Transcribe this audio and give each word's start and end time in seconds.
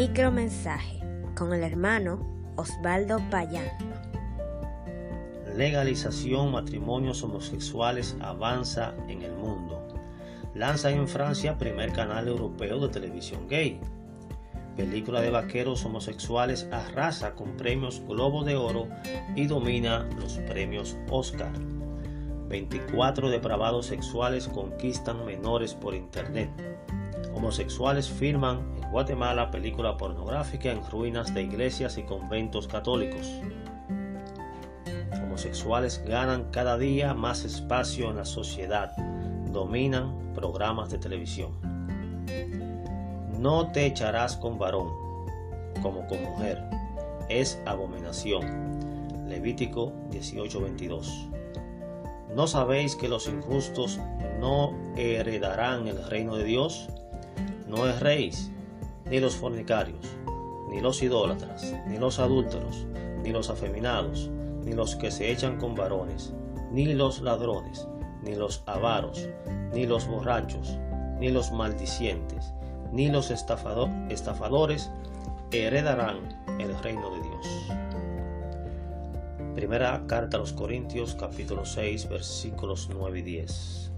Micromensaje 0.00 0.98
con 1.36 1.52
el 1.52 1.62
hermano 1.62 2.26
Osvaldo 2.56 3.18
Payán. 3.30 3.66
Legalización 5.54 6.52
matrimonios 6.52 7.22
homosexuales 7.22 8.16
avanza 8.22 8.94
en 9.08 9.20
el 9.20 9.32
mundo. 9.32 9.86
Lanza 10.54 10.90
en 10.90 11.06
Francia 11.06 11.58
primer 11.58 11.92
canal 11.92 12.28
europeo 12.28 12.80
de 12.80 12.88
televisión 12.88 13.46
gay. 13.46 13.78
Película 14.74 15.20
de 15.20 15.32
vaqueros 15.32 15.84
homosexuales 15.84 16.66
arrasa 16.72 17.34
con 17.34 17.58
premios 17.58 18.00
Globo 18.08 18.42
de 18.42 18.56
Oro 18.56 18.88
y 19.36 19.48
domina 19.48 20.08
los 20.18 20.38
premios 20.48 20.96
Oscar. 21.10 21.52
24 22.48 23.28
depravados 23.28 23.84
sexuales 23.84 24.48
conquistan 24.48 25.26
menores 25.26 25.74
por 25.74 25.94
internet. 25.94 26.48
Homosexuales 27.34 28.08
firman 28.08 28.79
Guatemala 28.90 29.52
película 29.52 29.96
pornográfica 29.96 30.72
en 30.72 30.84
ruinas 30.90 31.32
de 31.32 31.42
iglesias 31.42 31.96
y 31.96 32.02
conventos 32.02 32.66
católicos. 32.66 33.40
Homosexuales 35.22 36.02
ganan 36.04 36.50
cada 36.50 36.76
día 36.76 37.14
más 37.14 37.44
espacio 37.44 38.10
en 38.10 38.16
la 38.16 38.24
sociedad, 38.24 38.96
dominan 39.52 40.32
programas 40.34 40.90
de 40.90 40.98
televisión. 40.98 41.52
No 43.38 43.70
te 43.70 43.86
echarás 43.86 44.36
con 44.36 44.58
varón, 44.58 44.88
como 45.82 46.08
con 46.08 46.24
mujer, 46.24 46.60
es 47.28 47.62
abominación. 47.66 48.44
Levítico 49.28 49.92
18:22. 50.10 51.28
¿No 52.34 52.48
sabéis 52.48 52.96
que 52.96 53.08
los 53.08 53.28
injustos 53.28 54.00
no 54.40 54.74
heredarán 54.96 55.86
el 55.86 56.04
reino 56.04 56.34
de 56.34 56.44
Dios? 56.44 56.88
No 57.68 57.86
erréis, 57.86 58.50
ni 59.10 59.18
los 59.18 59.34
fornicarios, 59.34 60.06
ni 60.70 60.80
los 60.80 61.02
idólatras, 61.02 61.74
ni 61.88 61.98
los 61.98 62.20
adúlteros, 62.20 62.86
ni 63.22 63.30
los 63.30 63.50
afeminados, 63.50 64.30
ni 64.64 64.72
los 64.72 64.94
que 64.94 65.10
se 65.10 65.32
echan 65.32 65.58
con 65.58 65.74
varones, 65.74 66.32
ni 66.70 66.94
los 66.94 67.20
ladrones, 67.20 67.88
ni 68.22 68.36
los 68.36 68.62
avaros, 68.66 69.28
ni 69.74 69.86
los 69.86 70.06
borrachos, 70.06 70.78
ni 71.18 71.28
los 71.28 71.50
maldicientes, 71.50 72.52
ni 72.92 73.08
los 73.08 73.32
estafadores 73.32 74.90
heredarán 75.50 76.18
el 76.60 76.78
reino 76.80 77.10
de 77.10 77.20
Dios. 77.20 77.46
Primera 79.56 80.04
carta 80.06 80.36
a 80.36 80.40
los 80.40 80.52
Corintios 80.52 81.16
capítulo 81.16 81.64
6 81.64 82.08
versículos 82.08 82.88
9 82.92 83.18
y 83.18 83.22
10. 83.22 83.90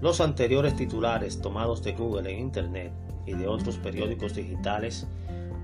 Los 0.00 0.20
anteriores 0.20 0.74
titulares 0.74 1.40
tomados 1.40 1.84
de 1.84 1.92
Google 1.92 2.32
en 2.32 2.40
Internet 2.40 2.92
y 3.26 3.32
de 3.32 3.48
otros 3.48 3.76
periódicos 3.78 4.34
digitales 4.34 5.06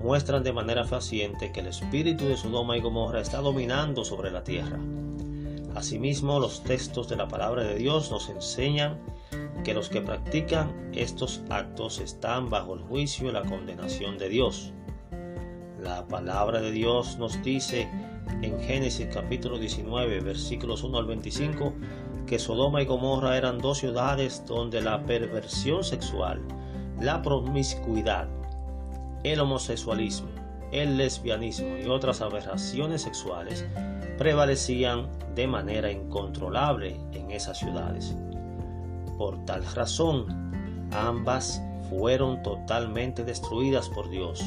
muestran 0.01 0.43
de 0.43 0.53
manera 0.53 0.83
fehaciente 0.83 1.51
que 1.51 1.59
el 1.59 1.67
espíritu 1.67 2.25
de 2.25 2.37
Sodoma 2.37 2.77
y 2.77 2.81
Gomorra 2.81 3.21
está 3.21 3.39
dominando 3.39 4.03
sobre 4.03 4.31
la 4.31 4.43
tierra. 4.43 4.79
Asimismo, 5.75 6.39
los 6.39 6.63
textos 6.63 7.07
de 7.07 7.15
la 7.15 7.27
palabra 7.27 7.63
de 7.63 7.75
Dios 7.75 8.11
nos 8.11 8.29
enseñan 8.29 8.99
que 9.63 9.73
los 9.73 9.89
que 9.89 10.01
practican 10.01 10.91
estos 10.93 11.41
actos 11.49 11.99
están 11.99 12.49
bajo 12.49 12.73
el 12.73 12.81
juicio 12.81 13.29
y 13.29 13.31
la 13.31 13.43
condenación 13.43 14.17
de 14.17 14.29
Dios. 14.29 14.73
La 15.79 16.07
palabra 16.07 16.61
de 16.61 16.71
Dios 16.71 17.17
nos 17.17 17.41
dice 17.43 17.87
en 18.41 18.59
Génesis 18.61 19.07
capítulo 19.13 19.57
19 19.57 20.19
versículos 20.21 20.83
1 20.83 20.97
al 20.97 21.05
25 21.05 21.73
que 22.25 22.39
Sodoma 22.39 22.81
y 22.81 22.85
Gomorra 22.85 23.37
eran 23.37 23.59
dos 23.59 23.79
ciudades 23.79 24.43
donde 24.45 24.81
la 24.81 25.05
perversión 25.05 25.83
sexual, 25.83 26.41
la 27.01 27.21
promiscuidad, 27.21 28.27
el 29.23 29.39
homosexualismo, 29.39 30.29
el 30.71 30.97
lesbianismo 30.97 31.77
y 31.77 31.87
otras 31.87 32.21
aberraciones 32.21 33.01
sexuales 33.01 33.65
prevalecían 34.17 35.07
de 35.35 35.47
manera 35.47 35.91
incontrolable 35.91 36.95
en 37.13 37.31
esas 37.31 37.57
ciudades. 37.57 38.15
Por 39.17 39.43
tal 39.45 39.65
razón, 39.73 40.25
ambas 40.91 41.61
fueron 41.89 42.41
totalmente 42.43 43.23
destruidas 43.23 43.89
por 43.89 44.09
Dios 44.09 44.43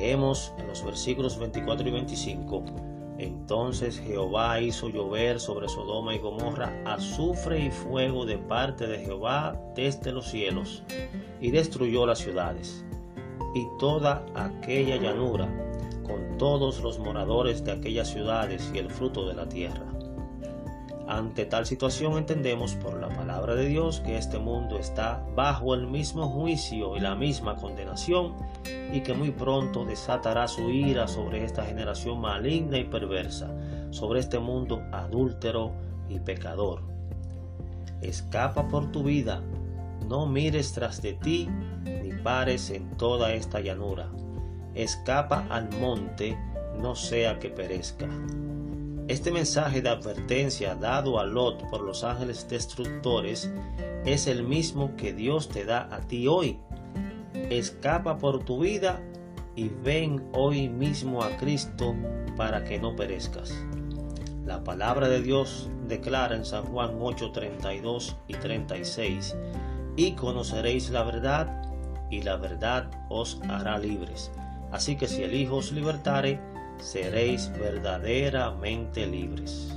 Leemos 0.00 0.54
en 0.58 0.66
los 0.66 0.82
versículos 0.82 1.38
24 1.38 1.86
y 1.86 1.90
25. 1.90 2.64
Entonces 3.20 4.00
Jehová 4.00 4.62
hizo 4.62 4.88
llover 4.88 5.40
sobre 5.40 5.68
Sodoma 5.68 6.14
y 6.14 6.18
Gomorra 6.18 6.72
azufre 6.86 7.66
y 7.66 7.70
fuego 7.70 8.24
de 8.24 8.38
parte 8.38 8.86
de 8.86 8.98
Jehová 9.00 9.60
desde 9.76 10.10
los 10.10 10.30
cielos, 10.30 10.82
y 11.38 11.50
destruyó 11.50 12.06
las 12.06 12.20
ciudades, 12.20 12.82
y 13.54 13.66
toda 13.78 14.24
aquella 14.34 14.96
llanura, 14.96 15.46
con 16.02 16.38
todos 16.38 16.80
los 16.80 16.98
moradores 16.98 17.62
de 17.62 17.72
aquellas 17.72 18.08
ciudades 18.08 18.72
y 18.74 18.78
el 18.78 18.88
fruto 18.88 19.28
de 19.28 19.34
la 19.34 19.46
tierra. 19.46 19.84
Ante 21.10 21.44
tal 21.44 21.66
situación 21.66 22.16
entendemos 22.18 22.76
por 22.76 23.00
la 23.00 23.08
palabra 23.08 23.56
de 23.56 23.66
Dios 23.66 23.98
que 23.98 24.16
este 24.16 24.38
mundo 24.38 24.78
está 24.78 25.20
bajo 25.34 25.74
el 25.74 25.88
mismo 25.88 26.28
juicio 26.28 26.96
y 26.96 27.00
la 27.00 27.16
misma 27.16 27.56
condenación 27.56 28.36
y 28.92 29.00
que 29.00 29.12
muy 29.12 29.32
pronto 29.32 29.84
desatará 29.84 30.46
su 30.46 30.70
ira 30.70 31.08
sobre 31.08 31.44
esta 31.44 31.64
generación 31.64 32.20
maligna 32.20 32.78
y 32.78 32.84
perversa, 32.84 33.50
sobre 33.90 34.20
este 34.20 34.38
mundo 34.38 34.84
adúltero 34.92 35.72
y 36.08 36.20
pecador. 36.20 36.82
Escapa 38.02 38.68
por 38.68 38.92
tu 38.92 39.02
vida, 39.02 39.42
no 40.08 40.26
mires 40.26 40.72
tras 40.74 41.02
de 41.02 41.14
ti 41.14 41.48
ni 41.84 42.12
pares 42.22 42.70
en 42.70 42.88
toda 42.96 43.32
esta 43.32 43.58
llanura. 43.58 44.08
Escapa 44.76 45.44
al 45.50 45.70
monte, 45.80 46.38
no 46.80 46.94
sea 46.94 47.40
que 47.40 47.50
perezca. 47.50 48.06
Este 49.10 49.32
mensaje 49.32 49.82
de 49.82 49.88
advertencia 49.88 50.76
dado 50.76 51.18
a 51.18 51.24
Lot 51.24 51.68
por 51.68 51.80
los 51.80 52.04
ángeles 52.04 52.48
destructores 52.48 53.50
es 54.04 54.28
el 54.28 54.44
mismo 54.44 54.94
que 54.94 55.12
Dios 55.12 55.48
te 55.48 55.64
da 55.64 55.88
a 55.90 55.98
ti 55.98 56.28
hoy. 56.28 56.60
Escapa 57.34 58.18
por 58.18 58.44
tu 58.44 58.60
vida 58.60 59.02
y 59.56 59.68
ven 59.68 60.30
hoy 60.32 60.68
mismo 60.68 61.24
a 61.24 61.36
Cristo 61.38 61.96
para 62.36 62.62
que 62.62 62.78
no 62.78 62.94
perezcas. 62.94 63.52
La 64.46 64.62
palabra 64.62 65.08
de 65.08 65.20
Dios 65.20 65.68
declara 65.88 66.36
en 66.36 66.44
San 66.44 66.66
Juan 66.66 66.92
8, 67.00 67.32
32 67.32 68.16
y 68.28 68.34
36, 68.34 69.34
y 69.96 70.12
conoceréis 70.12 70.88
la 70.90 71.02
verdad, 71.02 71.64
y 72.12 72.22
la 72.22 72.36
verdad 72.36 72.88
os 73.08 73.40
hará 73.48 73.76
libres. 73.76 74.30
Así 74.70 74.94
que 74.94 75.08
si 75.08 75.24
el 75.24 75.34
Hijo 75.34 75.56
os 75.56 75.72
libertare, 75.72 76.38
seréis 76.80 77.50
verdaderamente 77.58 79.06
libres. 79.06 79.74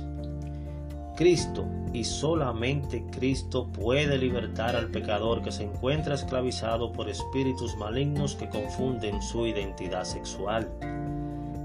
Cristo 1.16 1.64
y 1.92 2.02
solamente 2.02 3.04
Cristo 3.12 3.68
puede 3.68 4.18
libertar 4.18 4.74
al 4.74 4.90
pecador 4.90 5.42
que 5.42 5.52
se 5.52 5.62
encuentra 5.62 6.16
esclavizado 6.16 6.92
por 6.92 7.08
espíritus 7.08 7.76
malignos 7.76 8.34
que 8.34 8.48
confunden 8.48 9.22
su 9.22 9.46
identidad 9.46 10.04
sexual. 10.04 10.68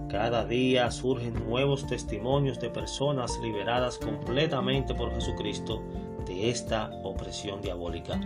Cada 0.08 0.46
día 0.46 0.92
surgen 0.92 1.34
nuevos 1.48 1.88
testimonios 1.88 2.60
de 2.60 2.70
personas 2.70 3.40
liberadas 3.42 3.98
completamente 3.98 4.94
por 4.94 5.12
Jesucristo 5.14 5.82
de 6.28 6.52
esta 6.52 6.92
opresión 7.04 7.62
diabólica. 7.62 8.22